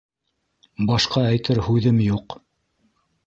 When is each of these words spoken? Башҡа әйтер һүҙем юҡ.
Башҡа 0.91 1.21
әйтер 1.33 1.61
һүҙем 1.67 2.01
юҡ. 2.09 2.39